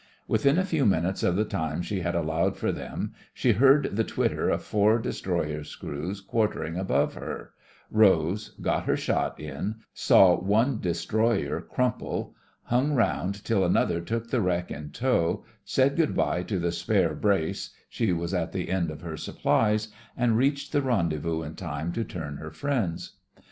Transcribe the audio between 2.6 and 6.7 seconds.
them she heard the twit ter of four destroyers' screws quarter